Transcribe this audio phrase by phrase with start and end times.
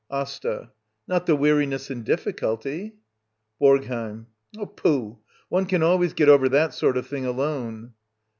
[0.09, 0.71] AsTA.
[1.07, 2.93] Not the weariness and diflSculty?
[3.61, 4.25] BoRGHEiM.
[4.75, 7.93] Pooh!— One can always get over that sort of thing alone.